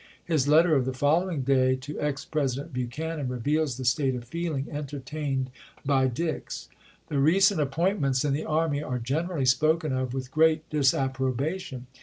[0.25, 4.23] His let ter of the following day to ex President Buchanan reveals the state of
[4.25, 5.51] feeling entertained
[5.85, 6.69] by Dix:
[7.09, 11.85] The recent appointments in the army are generally spoken of with great disapprobation.